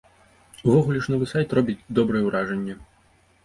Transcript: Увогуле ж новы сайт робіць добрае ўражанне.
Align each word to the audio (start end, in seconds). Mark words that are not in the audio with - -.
Увогуле 0.69 1.03
ж 1.03 1.11
новы 1.15 1.29
сайт 1.35 1.55
робіць 1.59 1.77
добрае 2.01 2.25
ўражанне. 2.33 2.83